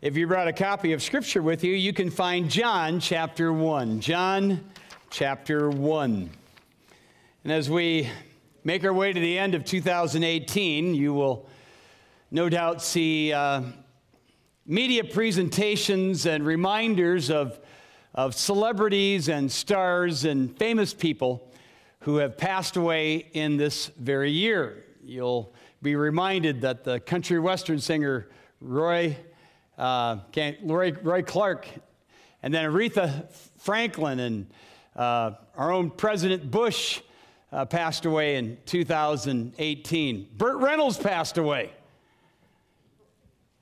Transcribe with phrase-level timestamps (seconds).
[0.00, 3.98] If you brought a copy of Scripture with you, you can find John chapter 1.
[3.98, 4.64] John
[5.10, 6.30] chapter 1.
[7.42, 8.08] And as we
[8.62, 11.48] make our way to the end of 2018, you will
[12.30, 13.62] no doubt see uh,
[14.64, 17.58] media presentations and reminders of,
[18.14, 21.52] of celebrities and stars and famous people
[22.02, 24.84] who have passed away in this very year.
[25.02, 25.52] You'll
[25.82, 28.28] be reminded that the country western singer
[28.60, 29.16] Roy
[29.78, 30.18] uh,
[30.62, 31.68] Roy Clark,
[32.42, 34.46] and then Aretha Franklin, and
[34.96, 37.00] uh, our own President Bush
[37.52, 40.28] uh, passed away in 2018.
[40.36, 41.72] Burt Reynolds passed away.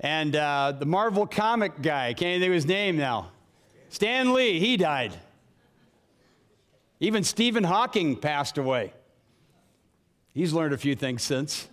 [0.01, 3.31] And uh, the Marvel comic guy, can't think of his name now.
[3.89, 5.15] Stan Lee, he died.
[7.01, 8.93] Even Stephen Hawking passed away.
[10.35, 11.69] He's learned a few things since.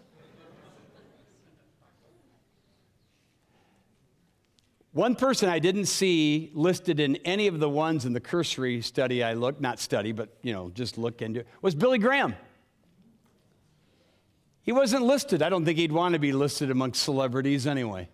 [4.93, 9.23] One person I didn't see listed in any of the ones in the cursory study
[9.23, 12.35] I looked, not study, but you know, just look into, was Billy Graham.
[14.61, 15.41] He wasn't listed.
[15.41, 18.07] I don't think he'd want to be listed amongst celebrities anyway.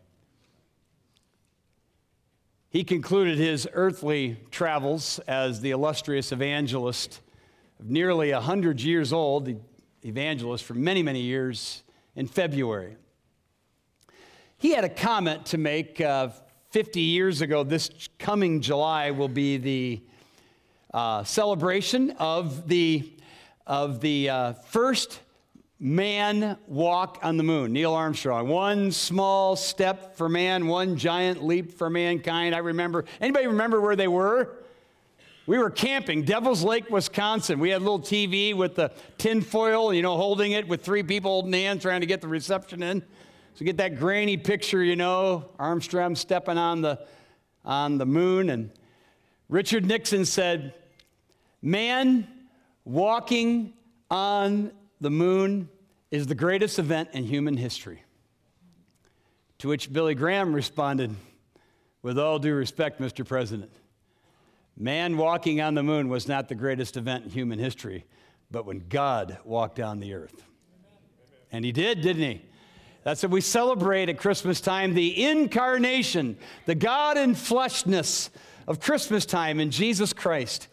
[2.69, 7.19] He concluded his earthly travels as the illustrious evangelist
[7.81, 9.53] of nearly 100 years old,
[10.05, 11.83] evangelist for many, many years,
[12.15, 12.95] in February.
[14.57, 16.29] He had a comment to make uh,
[16.69, 17.89] 50 years ago, this
[18.19, 20.01] coming July will be the
[20.93, 23.11] uh, celebration of the,
[23.65, 25.19] of the uh, first
[25.79, 28.47] man walk on the moon, Neil Armstrong.
[28.47, 32.53] One small step for man, one giant leap for mankind.
[32.53, 34.55] I remember, anybody remember where they were?
[35.47, 37.57] We were camping, Devil's Lake, Wisconsin.
[37.57, 41.31] We had a little TV with the tinfoil, you know, holding it with three people
[41.31, 43.01] holding hands trying to get the reception in.
[43.59, 46.97] So get that grainy picture, you know, Armstrong stepping on the,
[47.65, 48.49] on the moon.
[48.49, 48.71] And
[49.49, 50.75] Richard Nixon said,
[51.61, 52.25] Man
[52.85, 53.73] walking
[54.09, 55.67] on the moon
[56.09, 58.01] is the greatest event in human history.
[59.57, 61.13] To which Billy Graham responded,
[62.01, 63.27] With all due respect, Mr.
[63.27, 63.73] President,
[64.77, 68.05] man walking on the moon was not the greatest event in human history,
[68.49, 70.45] but when God walked on the earth.
[71.51, 72.48] And he did, didn't he?
[73.09, 76.37] That's what we celebrate at Christmas time the incarnation,
[76.67, 78.29] the God in fleshness
[78.67, 80.67] of Christmas time in Jesus Christ.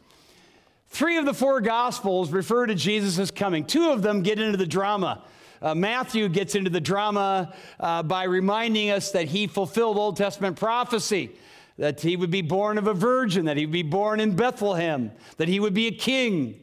[0.89, 3.65] Three of the four Gospels refer to Jesus' coming.
[3.65, 5.25] Two of them get into the drama.
[5.63, 10.59] Uh, Matthew gets into the drama uh, by reminding us that he fulfilled Old Testament
[10.59, 11.31] prophecy,
[11.79, 15.11] that he would be born of a virgin, that he would be born in Bethlehem,
[15.39, 16.61] that he would be a king.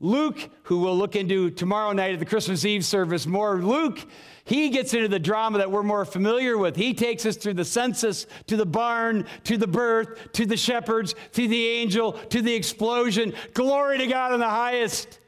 [0.00, 4.06] Luke, who we'll look into tomorrow night at the Christmas Eve service more, Luke
[4.48, 6.74] he gets into the drama that we're more familiar with.
[6.74, 11.14] He takes us through the census, to the barn, to the birth, to the shepherds,
[11.32, 13.34] to the angel, to the explosion.
[13.52, 15.18] Glory to God in the highest.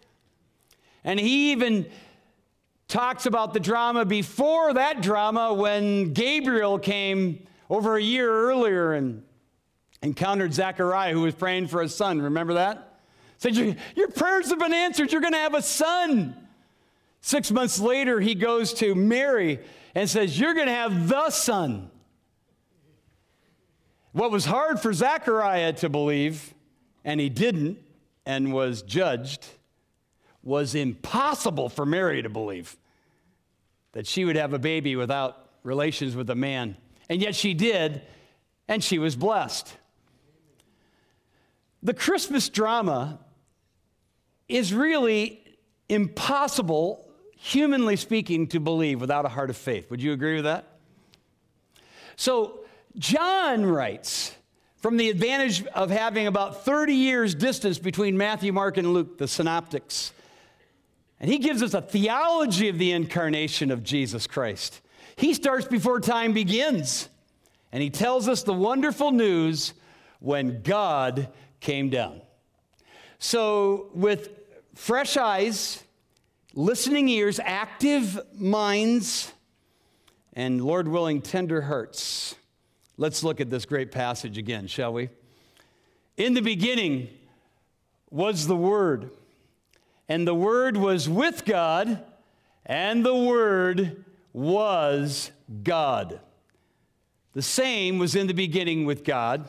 [1.05, 1.87] And he even
[2.89, 9.23] talks about the drama before that drama when Gabriel came over a year earlier and
[10.01, 12.23] encountered Zechariah, who was praying for a son.
[12.23, 12.90] Remember that?
[13.41, 15.11] Said, Your your prayers have been answered.
[15.11, 16.37] You're going to have a son.
[17.23, 19.61] Six months later, he goes to Mary
[19.95, 21.91] and says, You're going to have the son.
[24.13, 26.53] What was hard for Zechariah to believe,
[27.05, 27.79] and he didn't,
[28.27, 29.47] and was judged,
[30.43, 32.77] was impossible for Mary to believe
[33.93, 36.77] that she would have a baby without relations with a man.
[37.09, 38.03] And yet she did,
[38.69, 39.75] and she was blessed.
[41.83, 43.21] The Christmas drama
[44.51, 45.43] is really
[45.89, 47.11] impossible
[47.43, 49.91] humanly speaking, to believe without a heart of faith.
[49.91, 50.67] Would you agree with that?
[52.17, 52.61] So,
[52.99, 54.35] John writes
[54.77, 59.27] from the advantage of having about 30 years distance between Matthew, Mark, and Luke, the
[59.27, 60.13] synoptics.
[61.19, 64.83] And he gives us a theology of the incarnation of Jesus Christ.
[65.17, 67.09] He starts before time begins,
[67.73, 69.73] and he tells us the wonderful news
[70.19, 71.29] when God
[71.61, 72.21] came down.
[73.23, 74.31] So, with
[74.75, 75.85] fresh eyes,
[76.55, 79.31] listening ears, active minds,
[80.33, 82.35] and Lord willing, tender hearts.
[82.97, 85.11] Let's look at this great passage again, shall we?
[86.17, 87.11] In the beginning
[88.11, 89.11] was the Word,
[90.09, 92.03] and the Word was with God,
[92.65, 94.03] and the Word
[94.33, 95.31] was
[95.63, 96.21] God.
[97.35, 99.47] The same was in the beginning with God.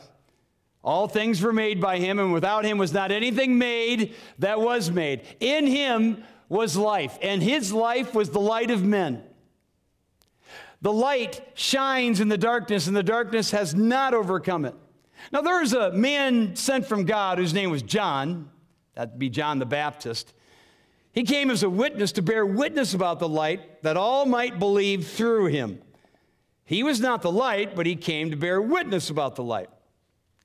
[0.84, 4.90] All things were made by him, and without him was not anything made that was
[4.90, 5.22] made.
[5.38, 9.22] In him was life, and his life was the light of men.
[10.80, 14.74] The light shines in the darkness, and the darkness has not overcome it.
[15.30, 18.50] Now, there was a man sent from God whose name was John.
[18.94, 20.34] That'd be John the Baptist.
[21.12, 25.06] He came as a witness to bear witness about the light that all might believe
[25.06, 25.80] through him.
[26.64, 29.68] He was not the light, but he came to bear witness about the light.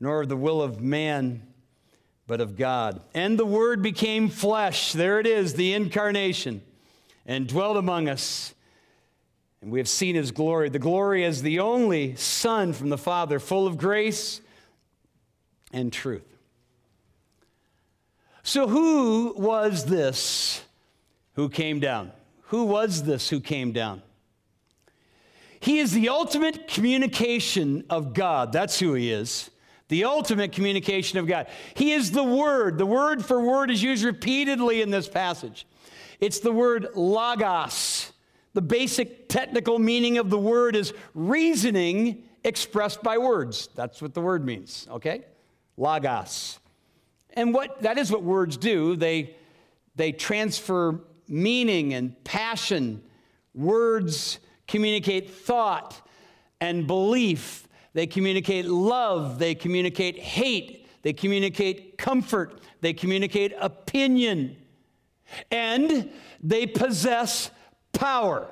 [0.00, 1.42] nor of the will of man,
[2.26, 3.00] but of God.
[3.14, 4.92] And the Word became flesh.
[4.92, 6.62] There it is, the incarnation,
[7.24, 8.54] and dwelt among us.
[9.60, 10.68] And we have seen his glory.
[10.68, 14.40] The glory as the only Son from the Father, full of grace
[15.72, 16.26] and truth.
[18.42, 20.62] So, who was this
[21.34, 22.12] who came down?
[22.42, 24.02] Who was this who came down?
[25.58, 28.52] He is the ultimate communication of God.
[28.52, 29.50] That's who he is.
[29.88, 31.46] The ultimate communication of God.
[31.74, 32.78] He is the Word.
[32.78, 35.66] The word for word is used repeatedly in this passage.
[36.20, 38.12] It's the word logos.
[38.54, 43.68] The basic technical meaning of the word is reasoning expressed by words.
[43.74, 45.24] That's what the word means, okay?
[45.76, 46.58] Logos.
[47.34, 48.96] And what that is what words do.
[48.96, 49.36] They
[49.94, 53.02] they transfer meaning and passion.
[53.54, 56.00] Words communicate thought
[56.60, 57.65] and belief.
[57.96, 59.38] They communicate love.
[59.38, 60.86] They communicate hate.
[61.00, 62.60] They communicate comfort.
[62.82, 64.58] They communicate opinion.
[65.50, 66.10] And
[66.42, 67.50] they possess
[67.94, 68.48] power.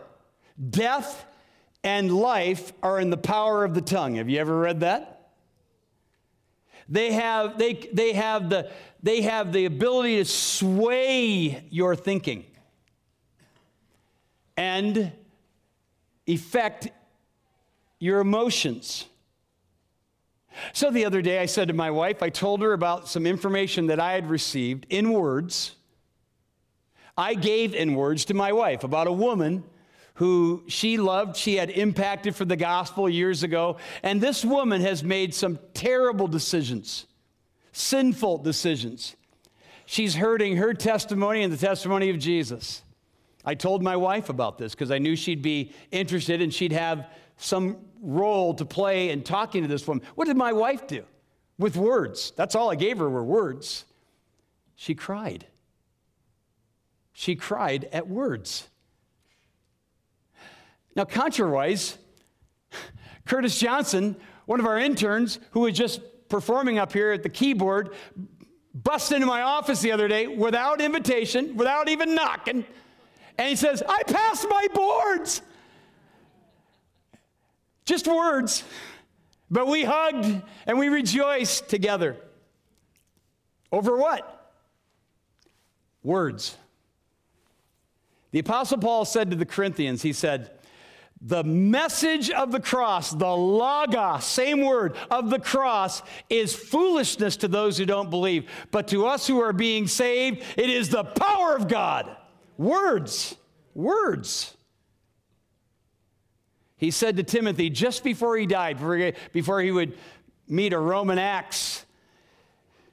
[0.70, 1.26] Death
[1.82, 4.14] and life are in the power of the tongue.
[4.14, 5.32] Have you ever read that?
[6.88, 8.70] They have, they, they have, the,
[9.02, 12.46] they have the ability to sway your thinking
[14.56, 15.12] and
[16.26, 16.88] affect
[17.98, 19.04] your emotions.
[20.72, 23.86] So the other day, I said to my wife, I told her about some information
[23.88, 25.74] that I had received in words.
[27.16, 29.64] I gave in words to my wife about a woman
[30.14, 33.76] who she loved, she had impacted for the gospel years ago.
[34.02, 37.06] And this woman has made some terrible decisions,
[37.72, 39.16] sinful decisions.
[39.86, 42.82] She's hurting her testimony and the testimony of Jesus.
[43.44, 47.10] I told my wife about this because I knew she'd be interested and she'd have
[47.36, 50.04] some role to play in talking to this woman.
[50.14, 51.04] What did my wife do?
[51.58, 52.32] With words.
[52.36, 53.84] That's all I gave her were words.
[54.76, 55.46] She cried.
[57.12, 58.68] She cried at words.
[60.96, 61.96] Now, contrariwise,
[63.24, 64.16] Curtis Johnson,
[64.46, 67.94] one of our interns who was just performing up here at the keyboard,
[68.74, 72.64] busted into my office the other day without invitation, without even knocking,
[73.38, 75.42] and he says, I passed my boards.
[77.84, 78.64] Just words.
[79.50, 82.16] But we hugged and we rejoiced together.
[83.70, 84.52] Over what?
[86.02, 86.56] Words.
[88.30, 90.50] The Apostle Paul said to the Corinthians, he said,
[91.26, 97.48] the message of the cross, the logos, same word, of the cross, is foolishness to
[97.48, 98.50] those who don't believe.
[98.70, 102.14] But to us who are being saved, it is the power of God.
[102.58, 103.36] Words,
[103.74, 104.53] words.
[106.84, 108.76] He said to Timothy just before he died,
[109.32, 109.96] before he would
[110.46, 111.86] meet a Roman axe,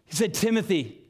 [0.05, 1.01] he said, Timothy,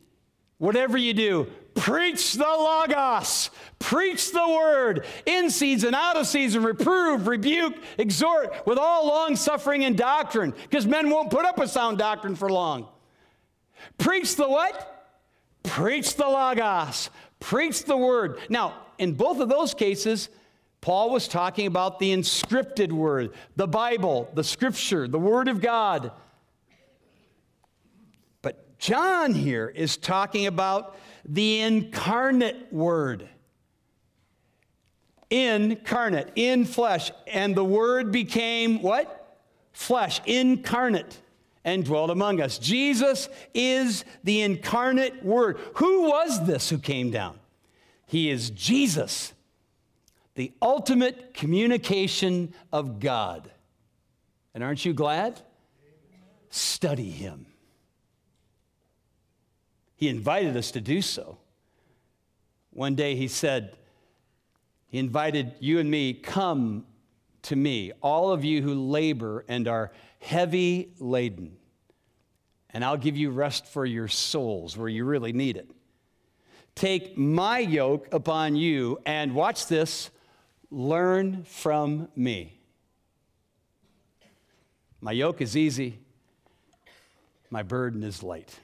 [0.57, 7.27] whatever you do, preach the Logos, preach the word in season, out of season, reprove,
[7.27, 11.99] rebuke, exhort with all long suffering and doctrine, because men won't put up with sound
[11.99, 12.87] doctrine for long.
[13.99, 15.13] Preach the what?
[15.61, 18.39] Preach the Logos, preach the word.
[18.49, 20.29] Now, in both of those cases,
[20.81, 26.11] Paul was talking about the inscripted word, the Bible, the scripture, the word of God.
[28.41, 33.29] But John here is talking about the incarnate word.
[35.29, 37.11] Incarnate, in flesh.
[37.27, 39.39] And the word became what?
[39.71, 41.21] Flesh, incarnate,
[41.63, 42.57] and dwelt among us.
[42.57, 45.59] Jesus is the incarnate word.
[45.75, 47.39] Who was this who came down?
[48.07, 49.33] He is Jesus,
[50.41, 53.51] the ultimate communication of God.
[54.55, 55.39] And aren't you glad?
[56.49, 57.45] Study him.
[59.95, 61.37] He invited us to do so.
[62.71, 63.77] One day he said,
[64.87, 66.87] He invited you and me, come
[67.43, 71.55] to me, all of you who labor and are heavy laden,
[72.71, 75.69] and I'll give you rest for your souls where you really need it.
[76.73, 80.09] Take my yoke upon you, and watch this
[80.71, 82.57] learn from me.
[85.01, 85.99] My yoke is easy,
[87.49, 88.59] my burden is light.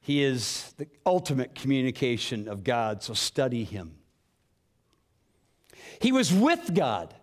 [0.00, 3.96] He is the ultimate communication of God, so study him.
[6.00, 7.14] He was with God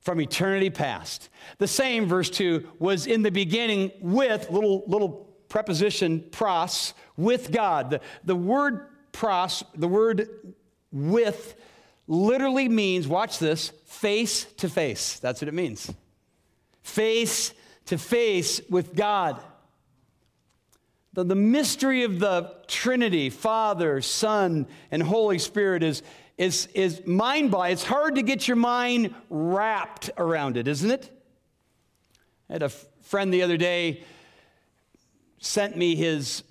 [0.00, 1.30] from eternity past.
[1.58, 7.90] The same, verse 2, was in the beginning with, little, little preposition, pros, with God.
[7.90, 10.28] The, the word pros, the word
[10.92, 11.54] with,
[12.06, 15.18] literally means, watch this, face to face.
[15.18, 15.92] That's what it means.
[16.82, 17.52] Face
[17.86, 19.40] to face with God.
[21.12, 26.02] The, the mystery of the Trinity, Father, Son, and Holy Spirit is
[26.36, 27.68] is, is mind by.
[27.70, 31.10] It's hard to get your mind wrapped around it, isn't it?
[32.48, 34.02] I had a f- friend the other day
[35.38, 36.42] sent me his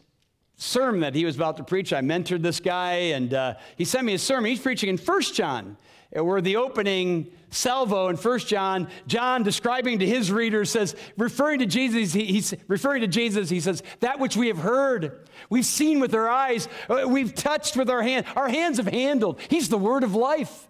[0.55, 1.93] sermon that he was about to preach.
[1.93, 4.49] I mentored this guy, and uh, he sent me a sermon.
[4.49, 5.77] He's preaching in First John,
[6.11, 11.65] where the opening salvo in First John, John describing to his readers says, referring to
[11.65, 15.99] Jesus, he, he's referring to Jesus, he says, that which we have heard, we've seen
[15.99, 19.39] with our eyes, uh, we've touched with our hand, our hands have handled.
[19.49, 20.67] He's the word of life.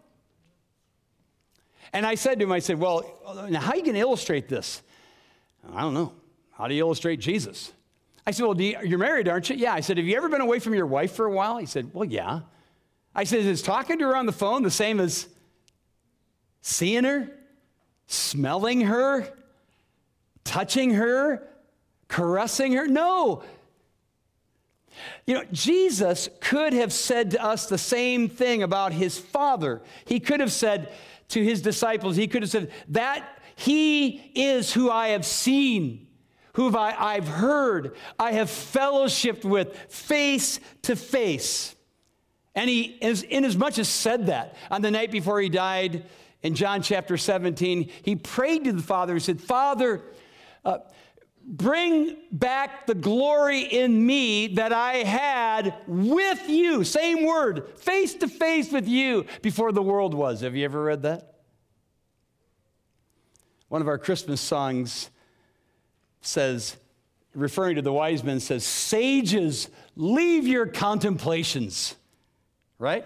[1.93, 3.05] And I said to him, I said, well,
[3.49, 4.81] now how are you going to illustrate this?
[5.73, 6.13] I don't know.
[6.51, 7.71] How do you illustrate Jesus?
[8.25, 9.55] I said, well, you, you're married, aren't you?
[9.55, 9.73] Yeah.
[9.73, 11.57] I said, have you ever been away from your wife for a while?
[11.57, 12.41] He said, well, yeah.
[13.13, 15.27] I said, is talking to her on the phone the same as
[16.61, 17.29] seeing her,
[18.07, 19.27] smelling her,
[20.43, 21.47] touching her,
[22.07, 22.87] caressing her?
[22.87, 23.43] No.
[25.25, 29.81] You know, Jesus could have said to us the same thing about his Father.
[30.05, 30.93] He could have said
[31.29, 36.07] to his disciples, he could have said, That he is who I have seen,
[36.53, 41.75] who I, I've heard, I have fellowshipped with face to face.
[42.55, 46.05] And he, in as much as said that on the night before he died
[46.43, 49.15] in John chapter 17, he prayed to the Father.
[49.15, 50.03] He said, Father,
[50.63, 50.79] uh,
[51.43, 56.83] bring back the glory in me that I had with you.
[56.83, 60.41] Same word, face to face with you before the world was.
[60.41, 61.33] Have you ever read that?
[63.69, 65.09] One of our Christmas songs
[66.23, 66.77] says,
[67.35, 71.95] referring to the wise men, says, Sages, leave your contemplations
[72.83, 73.05] right?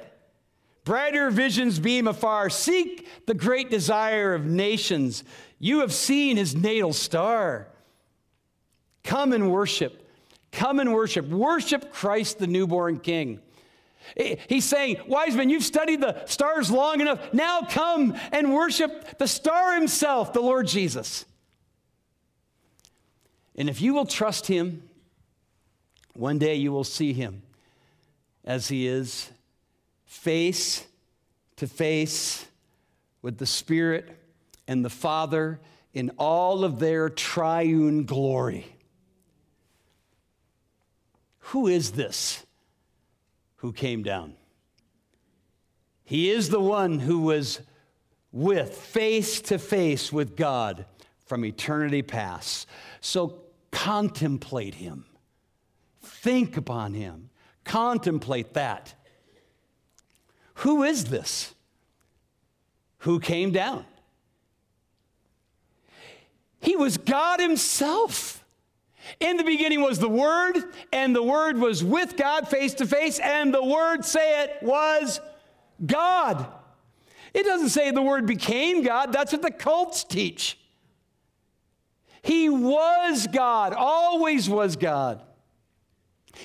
[0.85, 2.49] Brighter visions beam afar.
[2.49, 5.23] Seek the great desire of nations.
[5.59, 7.67] You have seen his natal star.
[9.03, 10.09] Come and worship.
[10.51, 11.27] Come and worship.
[11.27, 13.39] Worship Christ, the newborn King.
[14.15, 17.33] He's saying, Wise men, you've studied the stars long enough.
[17.33, 21.25] Now come and worship the star himself, the Lord Jesus.
[23.57, 24.87] And if you will trust him,
[26.13, 27.41] one day you will see him
[28.45, 29.29] as he is
[30.05, 30.85] face
[31.57, 32.45] to face
[33.21, 34.17] with the Spirit
[34.67, 35.59] and the Father
[35.93, 38.65] in all of their triune glory.
[41.39, 42.45] Who is this
[43.57, 44.35] who came down?
[46.03, 47.61] He is the one who was
[48.31, 50.85] with, face to face with God
[51.25, 52.67] from eternity past.
[53.01, 53.41] So
[53.77, 55.05] contemplate him,
[56.01, 57.29] think upon him,
[57.63, 58.95] contemplate that.
[60.55, 61.53] Who is this?
[62.99, 63.85] Who came down?
[66.59, 68.43] He was God Himself.
[69.19, 70.55] In the beginning was the Word,
[70.91, 75.21] and the Word was with God face to face, and the Word, say it, was
[75.85, 76.47] God.
[77.31, 80.57] It doesn't say the Word became God, that's what the cults teach.
[82.27, 85.23] He was God, always was God.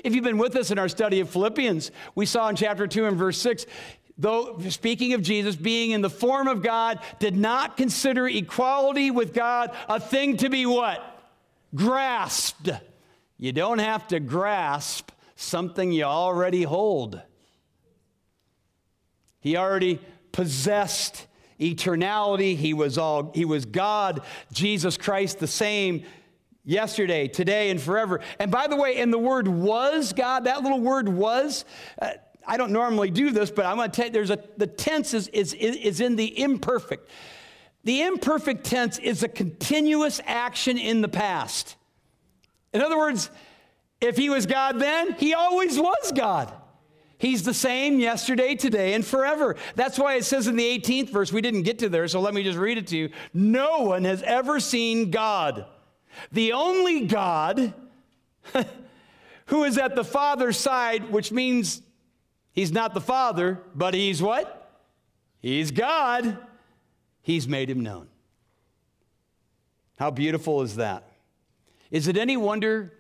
[0.05, 3.07] If you've been with us in our study of Philippians, we saw in chapter 2
[3.07, 3.67] and verse 6,
[4.17, 9.35] though speaking of Jesus being in the form of God, did not consider equality with
[9.35, 11.03] God a thing to be what?
[11.75, 12.71] Grasped.
[13.37, 17.21] You don't have to grasp something you already hold.
[19.41, 19.99] He already
[20.31, 21.27] possessed
[21.63, 22.57] eternality.
[22.57, 26.05] He was all he was God, Jesus Christ the same
[26.65, 28.21] yesterday, today and forever.
[28.39, 31.65] And by the way, in the word was God, that little word was
[32.01, 32.11] uh,
[32.47, 35.15] I don't normally do this, but I'm going to tell you, there's a, the tense
[35.15, 37.09] is, is, is in the imperfect.
[37.85, 41.77] The imperfect tense is a continuous action in the past.
[42.73, 43.31] In other words,
[44.01, 46.53] if he was God then, he always was God.
[47.23, 49.55] He's the same yesterday, today, and forever.
[49.77, 52.35] That's why it says in the 18th verse, we didn't get to there, so let
[52.35, 53.11] me just read it to you.
[53.33, 55.67] No one has ever seen God.
[56.33, 57.75] The only God
[59.47, 61.81] who is at the Father's side, which means
[62.55, 64.83] he's not the Father, but he's what?
[65.39, 66.37] He's God.
[67.21, 68.09] He's made him known.
[69.97, 71.05] How beautiful is that?
[71.93, 72.93] Is it any wonder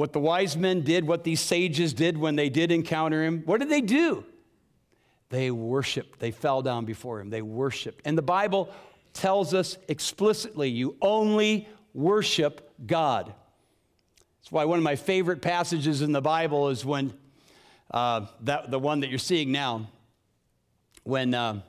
[0.00, 3.42] what the wise men did, what these sages did when they did encounter him?
[3.44, 4.24] What did they do?
[5.28, 6.18] They worshiped.
[6.18, 7.28] They fell down before him.
[7.28, 8.00] They worshiped.
[8.06, 8.70] And the Bible
[9.12, 13.26] tells us explicitly you only worship God.
[14.40, 17.12] That's why one of my favorite passages in the Bible is when
[17.90, 19.86] uh, that, the one that you're seeing now,
[21.04, 21.60] when uh,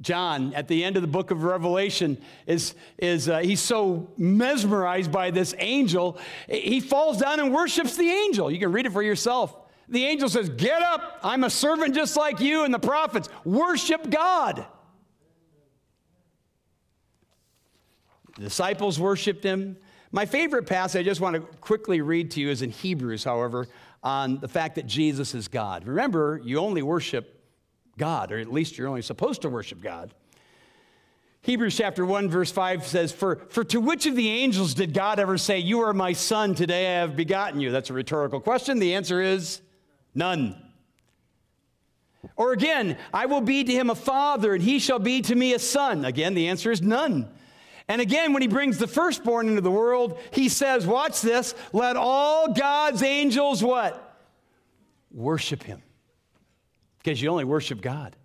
[0.00, 5.12] John, at the end of the book of Revelation, is, is uh, he's so mesmerized
[5.12, 8.50] by this angel, he falls down and worships the angel.
[8.50, 9.56] You can read it for yourself.
[9.88, 13.28] The angel says, Get up, I'm a servant just like you and the prophets.
[13.44, 14.66] Worship God.
[18.36, 19.76] The disciples worshiped him.
[20.10, 23.68] My favorite passage I just want to quickly read to you is in Hebrews, however,
[24.02, 25.86] on the fact that Jesus is God.
[25.86, 27.33] Remember, you only worship
[27.96, 30.14] God, or at least you're only supposed to worship God.
[31.42, 35.18] Hebrews chapter 1, verse 5 says, for, for to which of the angels did God
[35.18, 37.70] ever say, You are my son, today I have begotten you?
[37.70, 38.78] That's a rhetorical question.
[38.78, 39.60] The answer is
[40.14, 40.56] none.
[42.36, 45.52] Or again, I will be to him a father, and he shall be to me
[45.52, 46.06] a son.
[46.06, 47.28] Again, the answer is none.
[47.88, 51.96] And again, when he brings the firstborn into the world, he says, Watch this, let
[51.96, 54.18] all God's angels what?
[55.10, 55.82] Worship him
[57.04, 58.16] because you only worship God.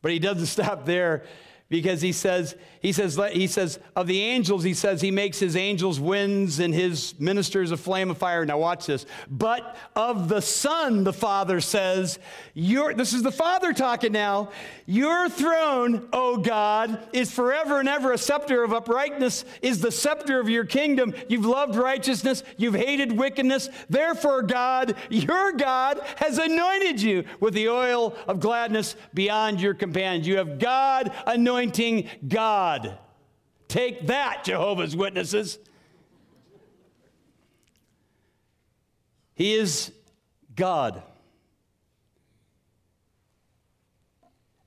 [0.00, 1.24] But he doesn't stop there
[1.72, 5.56] because he says, he says, he says, of the angels, he says he makes his
[5.56, 8.44] angels winds and his ministers a flame of fire.
[8.44, 9.06] Now watch this.
[9.30, 12.18] But of the Son, the Father says,
[12.52, 14.50] your, this is the Father talking now,
[14.84, 20.40] your throne, O God, is forever and ever a scepter of uprightness, is the scepter
[20.40, 21.14] of your kingdom.
[21.26, 23.70] You've loved righteousness, you've hated wickedness.
[23.88, 30.26] Therefore, God, your God, has anointed you with the oil of gladness beyond your companions.
[30.26, 31.10] You have God
[31.62, 32.98] anointing God.
[33.68, 35.58] Take that, Jehovah's Witnesses.
[39.34, 39.92] He is
[40.54, 41.02] God.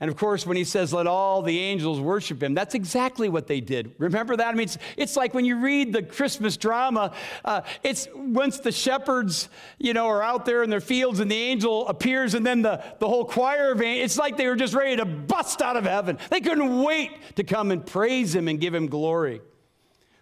[0.01, 3.47] And of course, when he says, let all the angels worship him, that's exactly what
[3.47, 3.95] they did.
[3.97, 4.47] Remember that?
[4.47, 7.13] I mean, it's, it's like when you read the Christmas drama,
[7.45, 9.47] uh, it's once the shepherds,
[9.79, 12.83] you know, are out there in their fields and the angel appears and then the,
[12.99, 15.85] the whole choir of angels, it's like they were just ready to bust out of
[15.85, 16.17] heaven.
[16.29, 19.41] They couldn't wait to come and praise him and give him glory.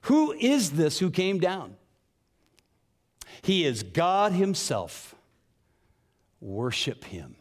[0.02, 1.78] Who is this who came down?
[3.42, 5.16] He is God himself.
[6.40, 7.36] Worship him.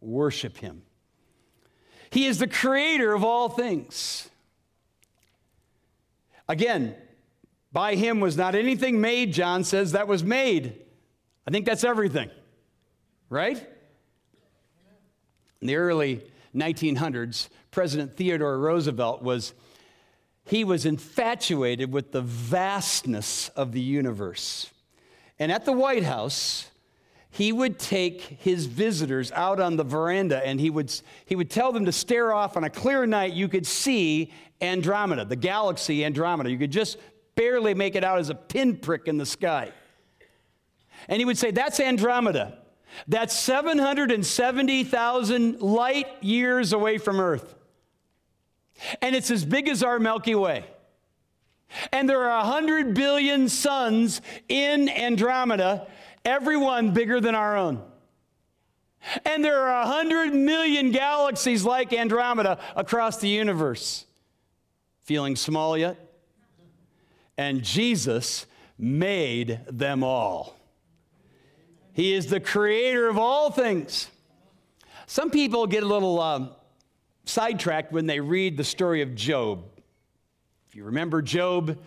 [0.00, 0.85] Worship him.
[2.16, 4.30] He is the creator of all things.
[6.48, 6.94] Again,
[7.72, 10.80] by him was not anything made, John says, that was made.
[11.46, 12.30] I think that's everything,
[13.28, 13.58] right?
[15.60, 16.22] In the early
[16.54, 19.52] 1900s, President Theodore Roosevelt was
[20.46, 24.70] he was infatuated with the vastness of the universe.
[25.38, 26.70] And at the White House,
[27.36, 30.90] he would take his visitors out on the veranda and he would,
[31.26, 33.34] he would tell them to stare off on a clear night.
[33.34, 36.50] You could see Andromeda, the galaxy Andromeda.
[36.50, 36.96] You could just
[37.34, 39.70] barely make it out as a pinprick in the sky.
[41.08, 42.56] And he would say, That's Andromeda.
[43.06, 47.54] That's 770,000 light years away from Earth.
[49.02, 50.64] And it's as big as our Milky Way.
[51.92, 55.86] And there are 100 billion suns in Andromeda,
[56.26, 57.82] everyone bigger than our own.
[59.24, 64.04] And there are 100 million galaxies like Andromeda across the universe.
[65.04, 65.96] Feeling small yet?
[67.38, 70.56] And Jesus made them all.
[71.92, 74.08] He is the creator of all things.
[75.06, 76.50] Some people get a little um,
[77.24, 79.64] sidetracked when they read the story of Job.
[80.68, 81.78] If you remember Job,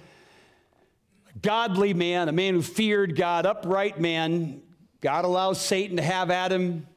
[1.42, 4.62] godly man, a man who feared God, upright man.
[5.02, 6.88] God allows Satan to have Adam.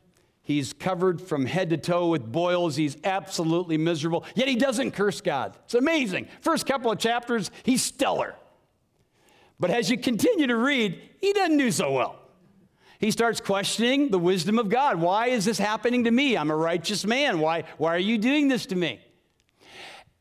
[0.42, 2.74] He's covered from head to toe with boils.
[2.74, 4.24] He's absolutely miserable.
[4.35, 5.57] Yet he doesn't curse God.
[5.64, 6.26] It's amazing.
[6.40, 8.35] First couple of chapters, he's stellar.
[9.61, 12.18] But as you continue to read, he doesn't do so well.
[12.98, 15.00] He starts questioning the wisdom of God.
[15.00, 16.37] Why is this happening to me?
[16.37, 17.38] I'm a righteous man.
[17.38, 19.00] Why, why are you doing this to me?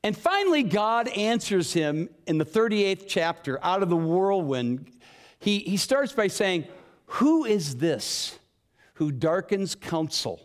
[0.03, 4.91] And finally, God answers him in the 38th chapter out of the whirlwind.
[5.39, 6.65] He, he starts by saying,
[7.05, 8.39] Who is this
[9.01, 10.39] who darkens counsel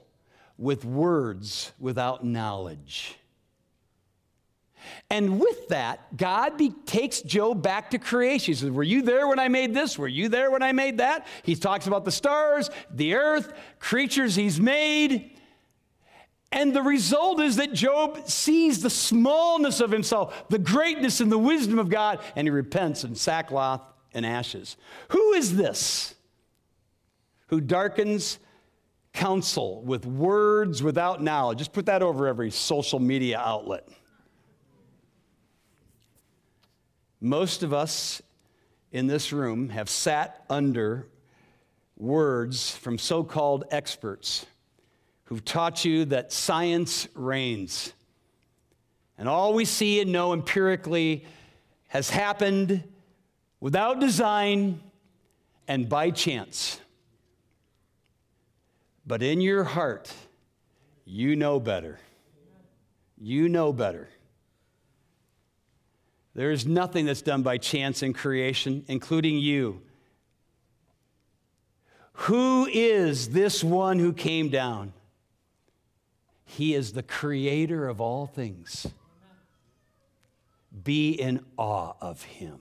[0.56, 3.18] with words without knowledge.
[5.10, 8.54] And with that, God be, takes Job back to creation.
[8.54, 9.98] He says, Were you there when I made this?
[9.98, 11.26] Were you there when I made that?
[11.42, 15.35] He talks about the stars, the earth, creatures he's made.
[16.52, 21.38] And the result is that Job sees the smallness of himself, the greatness and the
[21.38, 23.82] wisdom of God, and he repents in sackcloth
[24.14, 24.76] and ashes.
[25.08, 26.14] Who is this
[27.48, 28.38] who darkens
[29.12, 31.58] counsel with words without knowledge?
[31.58, 33.88] Just put that over every social media outlet.
[37.20, 38.22] Most of us
[38.92, 41.08] in this room have sat under
[41.96, 44.46] words from so called experts
[45.26, 47.92] who've taught you that science reigns.
[49.18, 51.24] And all we see and know empirically
[51.88, 52.82] has happened
[53.60, 54.80] without design
[55.68, 56.80] and by chance.
[59.06, 60.12] But in your heart,
[61.04, 61.98] you know better.
[63.18, 64.08] You know better.
[66.34, 69.80] There is nothing that's done by chance in creation, including you.
[72.12, 74.92] Who is this one who came down?
[76.46, 78.86] He is the creator of all things.
[80.84, 82.60] Be in awe of him.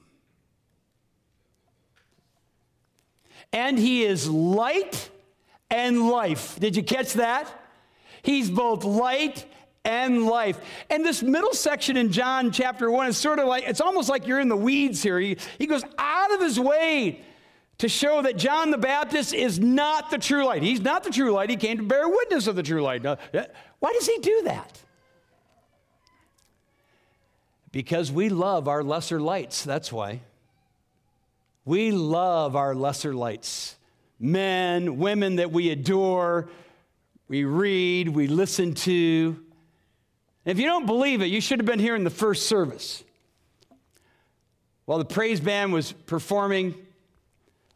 [3.54, 5.10] And he is light
[5.70, 6.60] and life.
[6.60, 7.48] Did you catch that?
[8.22, 9.46] He's both light
[9.86, 10.60] and life.
[10.90, 14.26] And this middle section in John chapter 1 is sort of like, it's almost like
[14.26, 15.20] you're in the weeds here.
[15.20, 17.22] He, he goes out of his way
[17.80, 20.64] to show that John the Baptist is not the true light.
[20.64, 21.50] He's not the true light.
[21.50, 23.04] He came to bear witness of the true light.
[23.04, 24.82] Why does he do that?
[27.72, 29.64] Because we love our lesser lights.
[29.64, 30.22] That's why.
[31.66, 33.76] We love our lesser lights.
[34.20, 36.48] Men, women that we adore,
[37.28, 39.38] we read, we listen to.
[40.46, 43.04] If you don't believe it, you should have been here in the first service.
[44.86, 46.76] While the praise band was performing,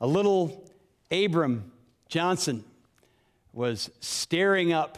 [0.01, 0.69] a little
[1.11, 1.71] Abram
[2.07, 2.63] Johnson
[3.53, 4.97] was staring up.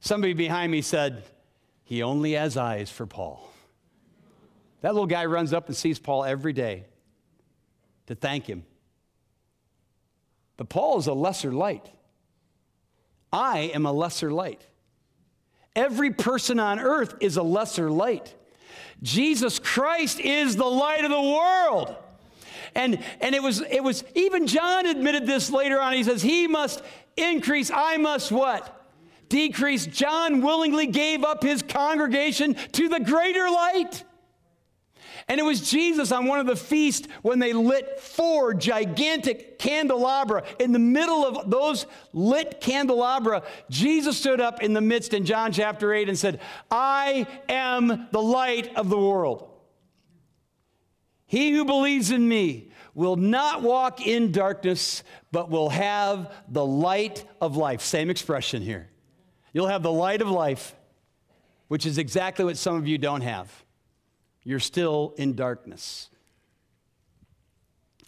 [0.00, 1.24] Somebody behind me said,
[1.84, 3.50] He only has eyes for Paul.
[4.80, 6.84] That little guy runs up and sees Paul every day
[8.06, 8.64] to thank him.
[10.56, 11.90] But Paul is a lesser light.
[13.32, 14.66] I am a lesser light.
[15.74, 18.34] Every person on earth is a lesser light.
[19.02, 21.96] Jesus Christ is the light of the world.
[22.74, 25.92] And, and it, was, it was, even John admitted this later on.
[25.92, 26.82] He says, He must
[27.16, 28.70] increase, I must what?
[29.28, 29.86] Decrease.
[29.86, 34.04] John willingly gave up his congregation to the greater light.
[35.26, 40.44] And it was Jesus on one of the feasts when they lit four gigantic candelabra.
[40.60, 45.50] In the middle of those lit candelabra, Jesus stood up in the midst in John
[45.50, 49.53] chapter 8 and said, I am the light of the world.
[51.34, 57.24] He who believes in me will not walk in darkness, but will have the light
[57.40, 57.80] of life.
[57.80, 58.88] Same expression here.
[59.52, 60.76] You'll have the light of life,
[61.66, 63.50] which is exactly what some of you don't have
[64.44, 66.08] you're still in darkness.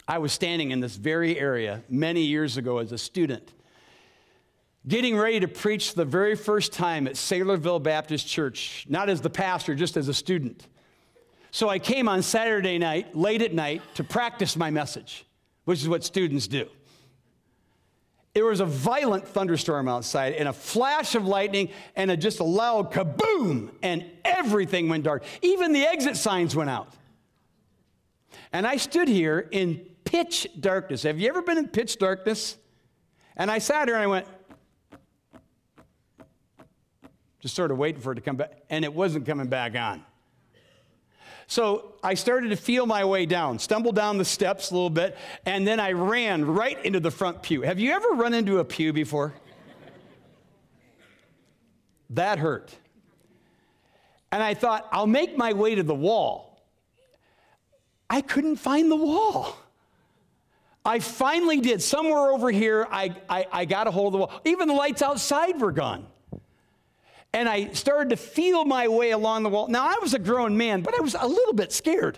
[0.07, 3.53] I was standing in this very area many years ago as a student,
[4.87, 9.29] getting ready to preach the very first time at Saylorville Baptist Church, not as the
[9.29, 10.65] pastor, just as a student.
[11.51, 15.25] So I came on Saturday night, late at night, to practice my message,
[15.65, 16.67] which is what students do.
[18.33, 22.43] There was a violent thunderstorm outside and a flash of lightning and a, just a
[22.43, 25.23] loud kaboom, and everything went dark.
[25.41, 26.93] Even the exit signs went out.
[28.53, 31.03] And I stood here in pitch darkness.
[31.03, 32.57] Have you ever been in pitch darkness?
[33.35, 34.27] And I sat here and I went,
[37.39, 40.03] just sort of waiting for it to come back, and it wasn't coming back on.
[41.47, 45.17] So I started to feel my way down, stumbled down the steps a little bit,
[45.45, 47.61] and then I ran right into the front pew.
[47.61, 49.33] Have you ever run into a pew before?
[52.11, 52.75] that hurt.
[54.31, 56.61] And I thought, I'll make my way to the wall.
[58.09, 59.57] I couldn't find the wall.
[60.85, 61.81] I finally did.
[61.81, 64.41] Somewhere over here, I, I, I got a hold of the wall.
[64.45, 66.07] Even the lights outside were gone
[67.37, 69.67] and I started to feel my way along the wall.
[69.67, 72.17] Now, I was a grown man, but I was a little bit scared.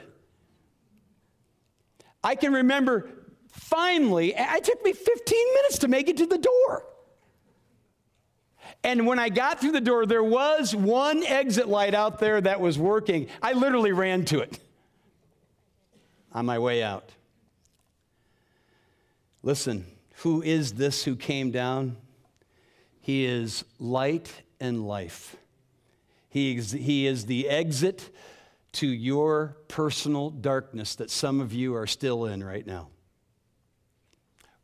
[2.23, 3.10] I can remember
[3.51, 6.86] finally, it took me 15 minutes to make it to the door.
[8.82, 12.62] And when I got through the door, there was one exit light out there that
[12.62, 13.27] was working.
[13.41, 14.58] I literally ran to it
[16.32, 17.12] on my way out.
[19.43, 19.86] Listen,
[20.19, 21.97] Who is this who came down?
[23.01, 25.36] He is light and life.
[26.30, 28.13] He is, he is the exit
[28.74, 32.89] to your personal darkness that some of you are still in right now.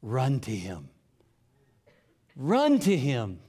[0.01, 0.89] Run to him.
[2.35, 3.39] Run to him.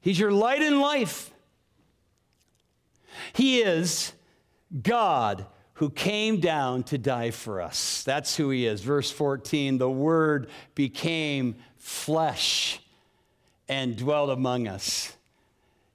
[0.00, 1.32] He's your light and life.
[3.32, 4.12] He is
[4.82, 8.02] God who came down to die for us.
[8.04, 8.82] That's who he is.
[8.82, 12.80] Verse 14 the Word became flesh
[13.70, 15.16] and dwelt among us.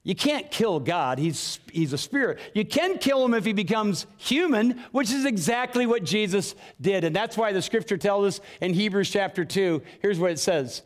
[0.02, 1.18] You can't kill God.
[1.18, 2.38] He's, he's a spirit.
[2.54, 7.04] You can kill him if he becomes human, which is exactly what Jesus did.
[7.04, 10.82] And that's why the scripture tells us in Hebrews chapter 2 here's what it says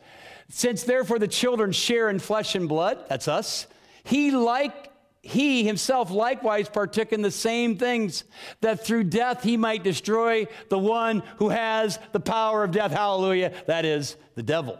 [0.49, 3.67] Since therefore the children share in flesh and blood, that's us,
[4.03, 8.23] he like he himself likewise partook in the same things,
[8.61, 12.91] that through death he might destroy the one who has the power of death.
[12.91, 13.53] Hallelujah.
[13.67, 14.79] That is the devil.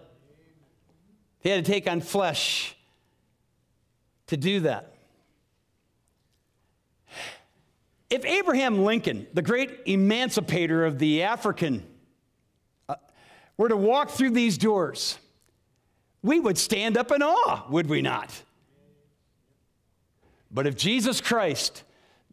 [1.42, 2.76] He had to take on flesh
[4.28, 4.94] to do that.
[8.10, 11.86] If Abraham Lincoln, the great emancipator of the African,
[12.90, 12.96] uh,
[13.58, 15.18] were to walk through these doors,
[16.22, 18.42] we would stand up in awe, would we not?
[20.52, 21.84] But if Jesus Christ,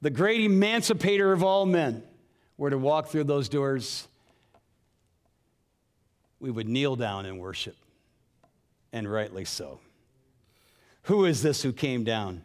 [0.00, 2.02] the great emancipator of all men,
[2.56, 4.08] were to walk through those doors,
[6.40, 7.76] we would kneel down and worship,
[8.92, 9.80] and rightly so.
[11.02, 12.42] Who is this who came down?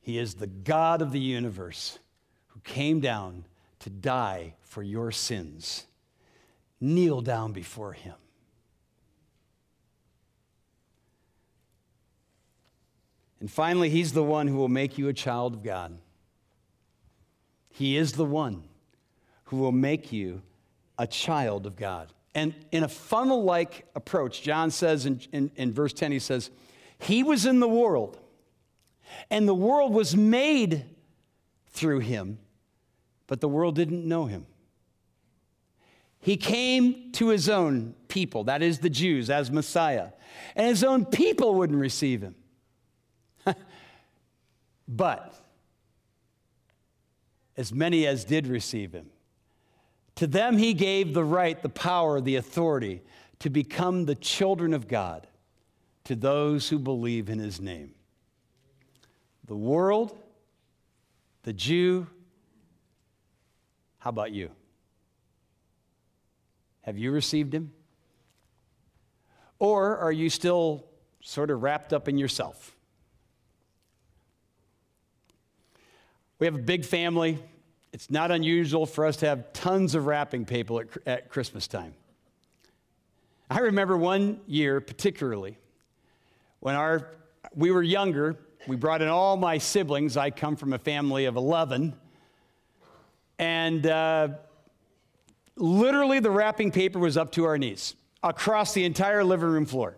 [0.00, 1.98] He is the God of the universe
[2.48, 3.44] who came down
[3.80, 5.86] to die for your sins.
[6.80, 8.14] Kneel down before him.
[13.38, 15.98] And finally, he's the one who will make you a child of God.
[17.70, 18.64] He is the one
[19.44, 20.42] who will make you
[20.98, 22.12] a child of God.
[22.34, 26.50] And in a funnel like approach, John says in, in, in verse 10, he says,
[26.98, 28.18] he was in the world,
[29.30, 30.84] and the world was made
[31.66, 32.38] through him,
[33.26, 34.46] but the world didn't know him.
[36.20, 40.10] He came to his own people, that is the Jews, as Messiah,
[40.54, 42.36] and his own people wouldn't receive him.
[44.88, 45.34] but
[47.56, 49.10] as many as did receive him,
[50.16, 53.02] to them he gave the right, the power, the authority
[53.38, 55.26] to become the children of God
[56.04, 57.94] to those who believe in his name.
[59.46, 60.16] The world,
[61.42, 62.06] the Jew,
[63.98, 64.50] how about you?
[66.82, 67.72] Have you received him?
[69.58, 70.86] Or are you still
[71.20, 72.74] sort of wrapped up in yourself?
[76.40, 77.38] We have a big family.
[77.92, 81.94] It's not unusual for us to have tons of wrapping paper at, at Christmas time.
[83.50, 85.58] I remember one year particularly
[86.60, 87.08] when our,
[87.54, 90.16] we were younger, we brought in all my siblings.
[90.16, 91.94] I come from a family of 11.
[93.38, 94.28] And uh,
[95.56, 99.96] literally, the wrapping paper was up to our knees across the entire living room floor.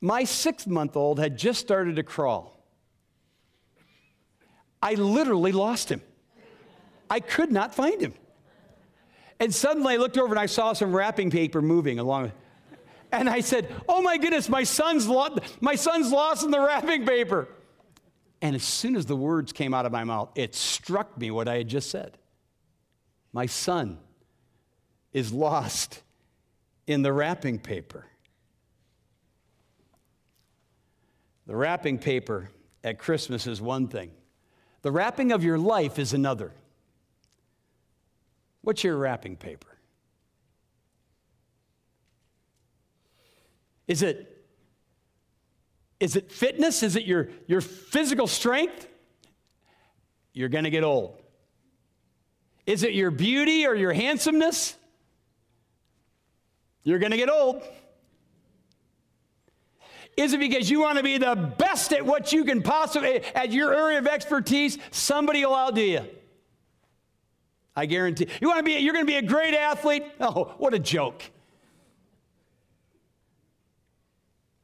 [0.00, 2.58] My six month old had just started to crawl.
[4.82, 6.02] I literally lost him.
[7.12, 8.14] I could not find him.
[9.38, 12.32] And suddenly I looked over and I saw some wrapping paper moving along.
[13.12, 17.04] And I said, Oh my goodness, my son's, lo- my son's lost in the wrapping
[17.04, 17.48] paper.
[18.40, 21.48] And as soon as the words came out of my mouth, it struck me what
[21.48, 22.16] I had just said.
[23.34, 23.98] My son
[25.12, 26.00] is lost
[26.86, 28.06] in the wrapping paper.
[31.46, 32.48] The wrapping paper
[32.82, 34.12] at Christmas is one thing,
[34.80, 36.52] the wrapping of your life is another.
[38.62, 39.68] What's your wrapping paper?
[43.88, 44.46] Is it,
[46.00, 46.82] is it fitness?
[46.82, 48.88] Is it your, your physical strength?
[50.32, 51.20] You're going to get old.
[52.64, 54.76] Is it your beauty or your handsomeness?
[56.84, 57.62] You're going to get old.
[60.16, 63.50] Is it because you want to be the best at what you can possibly, at
[63.50, 64.78] your area of expertise?
[64.90, 66.06] Somebody will outdo you.
[67.74, 68.26] I guarantee.
[68.40, 70.04] You want to be, you're going to be a great athlete?
[70.20, 71.22] Oh, what a joke.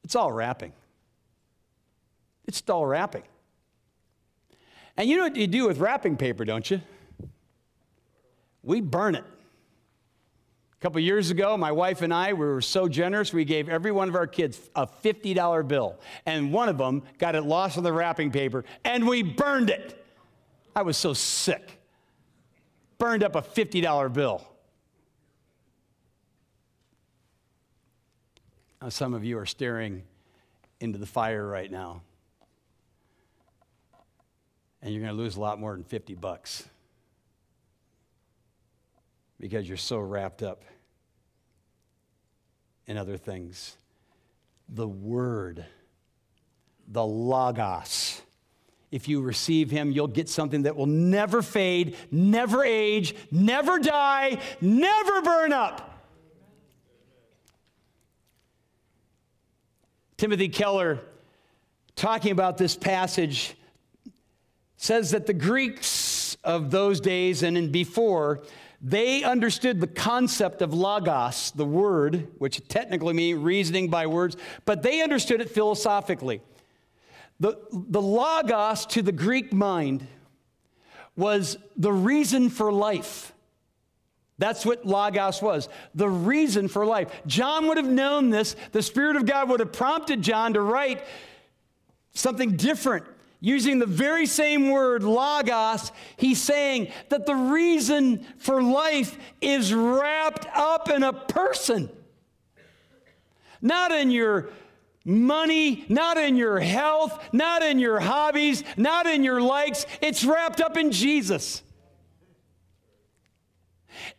[0.04, 0.72] It's all wrapping.
[2.46, 3.24] It's all wrapping.
[4.96, 6.80] And you know what you do with wrapping paper, don't you?
[8.62, 9.24] We burn it.
[10.78, 13.90] A couple years ago, my wife and I we were so generous, we gave every
[13.90, 15.98] one of our kids a $50 bill.
[16.24, 20.04] And one of them got it lost in the wrapping paper, and we burned it.
[20.74, 21.77] I was so sick.
[22.98, 24.46] Burned up a $50 bill.
[28.82, 30.02] Now, some of you are staring
[30.80, 32.02] into the fire right now,
[34.82, 36.68] and you're going to lose a lot more than 50 bucks
[39.40, 40.62] because you're so wrapped up
[42.86, 43.76] in other things.
[44.68, 45.64] The Word,
[46.86, 48.22] the Logos.
[48.90, 54.40] If you receive Him, you'll get something that will never fade, never age, never die,
[54.60, 55.84] never burn up.
[60.16, 61.00] Timothy Keller,
[61.94, 63.54] talking about this passage,
[64.76, 68.40] says that the Greeks of those days and in before,
[68.80, 74.82] they understood the concept of logos, the word, which technically means reasoning by words, but
[74.82, 76.40] they understood it philosophically.
[77.40, 80.06] The, the logos to the Greek mind
[81.16, 83.32] was the reason for life.
[84.38, 87.10] That's what Logos was, the reason for life.
[87.26, 88.54] John would have known this.
[88.70, 91.04] The Spirit of God would have prompted John to write
[92.14, 93.04] something different.
[93.40, 100.46] Using the very same word, Logos, he's saying that the reason for life is wrapped
[100.54, 101.88] up in a person.
[103.60, 104.50] Not in your
[105.04, 109.86] money, not in your health, not in your hobbies, not in your likes.
[110.00, 111.62] It's wrapped up in Jesus.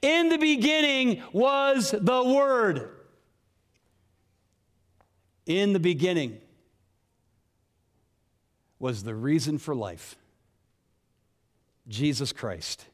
[0.02, 2.89] In the beginning was the Word.
[5.46, 6.39] In the beginning
[8.78, 10.15] was the reason for life
[11.88, 12.86] Jesus Christ.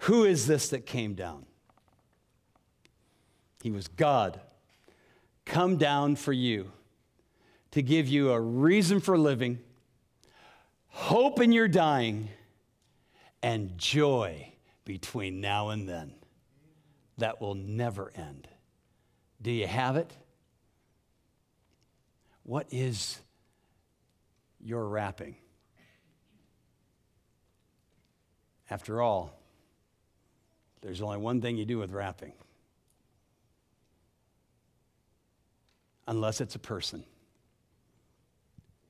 [0.00, 1.46] Who is this that came down?
[3.62, 4.40] He was God,
[5.44, 6.70] come down for you
[7.72, 9.58] to give you a reason for living,
[10.88, 12.28] hope in your dying,
[13.42, 14.52] and joy
[14.84, 16.14] between now and then
[17.18, 18.48] that will never end.
[19.42, 20.10] Do you have it?
[22.42, 23.18] What is
[24.60, 25.36] your wrapping?
[28.70, 29.38] After all,
[30.80, 32.32] there's only one thing you do with wrapping.
[36.06, 37.04] Unless it's a person.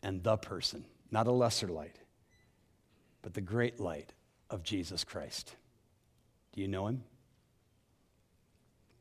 [0.03, 1.98] And the person, not a lesser light,
[3.22, 4.12] but the great light
[4.50, 5.57] of Jesus Christ.
[6.53, 7.03] Do you know him?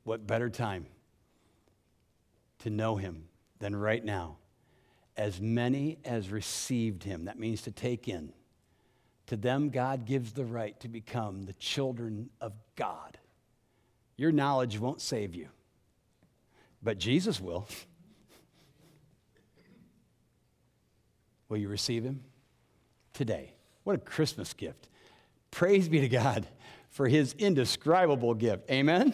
[0.03, 0.85] What better time
[2.59, 3.25] to know him
[3.59, 4.37] than right now?
[5.15, 8.33] As many as received him, that means to take in,
[9.27, 13.17] to them God gives the right to become the children of God.
[14.17, 15.49] Your knowledge won't save you,
[16.81, 17.67] but Jesus will.
[21.53, 22.19] will you receive him?
[23.13, 23.53] Today.
[23.83, 24.89] What a Christmas gift.
[25.51, 26.47] Praise be to God
[26.89, 28.71] for his indescribable gift.
[28.71, 29.13] Amen?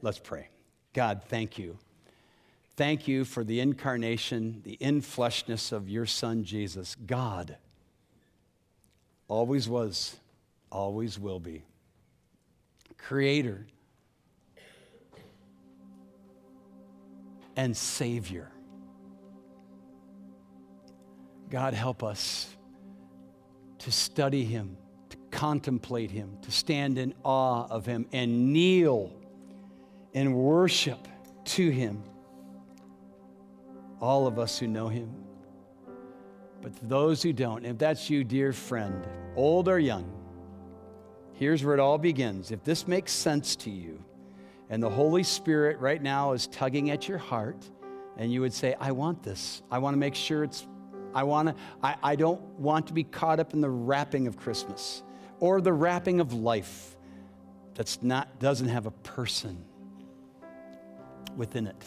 [0.00, 0.48] Let's pray.
[0.94, 1.76] God, thank you.
[2.76, 6.94] Thank you for the incarnation, the infleshness of your son Jesus.
[6.94, 7.58] God
[9.28, 10.16] always was,
[10.72, 11.62] always will be.
[12.96, 13.66] Creator
[17.54, 18.50] and Savior.
[21.50, 22.54] God, help us
[23.78, 24.76] to study Him
[25.10, 29.12] to contemplate him, to stand in awe of him, and kneel
[30.14, 31.06] and worship
[31.44, 32.02] to him.
[34.00, 35.10] All of us who know him.
[36.62, 39.06] But those who don't, if that's you, dear friend,
[39.36, 40.10] old or young,
[41.34, 42.50] here's where it all begins.
[42.50, 44.02] If this makes sense to you,
[44.68, 47.70] and the Holy Spirit right now is tugging at your heart,
[48.16, 49.62] and you would say, I want this.
[49.70, 50.66] I want to make sure it's,
[51.16, 54.36] I want to, I, I don't want to be caught up in the wrapping of
[54.36, 55.02] Christmas
[55.40, 56.94] or the wrapping of life
[57.74, 59.64] that's not doesn't have a person
[61.34, 61.84] within it.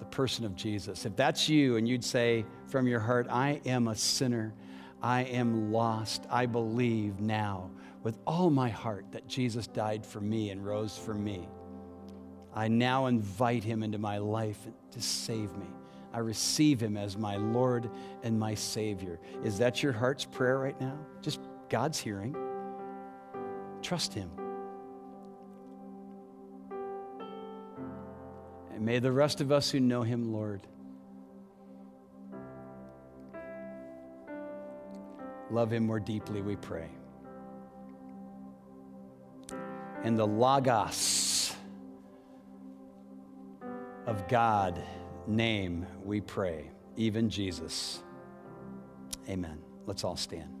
[0.00, 1.06] The person of jesus.
[1.06, 4.52] If that's you and you'd say from your heart i am a sinner.
[5.00, 6.24] I am lost.
[6.28, 7.70] I believe now
[8.02, 11.48] with all my heart that jesus died for me and rose for me.
[12.52, 14.58] I now invite him into my life
[14.90, 15.66] to save me
[16.16, 17.90] I receive him as my Lord
[18.22, 19.20] and my Savior.
[19.44, 20.98] Is that your heart's prayer right now?
[21.20, 22.34] Just God's hearing.
[23.82, 24.30] Trust Him.
[28.72, 30.66] And may the rest of us who know Him, Lord,
[35.50, 36.88] love Him more deeply, we pray.
[40.02, 41.54] In the Logos
[44.06, 44.82] of God
[45.26, 48.02] name we pray, even Jesus.
[49.28, 49.58] Amen.
[49.86, 50.55] Let's all stand.